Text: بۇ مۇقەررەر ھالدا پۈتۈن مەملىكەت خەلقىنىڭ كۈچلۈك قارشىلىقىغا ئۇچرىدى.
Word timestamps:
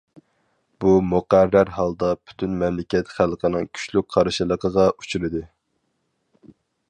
بۇ 0.83 0.93
مۇقەررەر 1.09 1.71
ھالدا 1.75 2.09
پۈتۈن 2.29 2.55
مەملىكەت 2.63 3.13
خەلقىنىڭ 3.19 3.69
كۈچلۈك 3.75 4.09
قارشىلىقىغا 4.15 4.89
ئۇچرىدى. 4.95 5.45